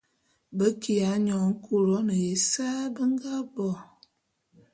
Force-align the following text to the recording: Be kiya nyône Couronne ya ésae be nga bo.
Be 0.57 0.67
kiya 0.81 1.11
nyône 1.25 1.53
Couronne 1.63 2.15
ya 2.23 2.29
ésae 2.35 2.83
be 2.95 3.01
nga 3.11 3.35
bo. 3.53 3.69